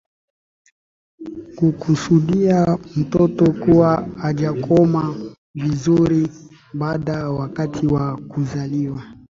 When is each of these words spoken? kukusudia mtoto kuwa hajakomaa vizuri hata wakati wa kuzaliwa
kukusudia 1.55 2.77
mtoto 2.95 3.51
kuwa 3.51 4.07
hajakomaa 4.17 5.15
vizuri 5.55 6.27
hata 6.79 7.29
wakati 7.29 7.87
wa 7.87 8.17
kuzaliwa 8.17 9.03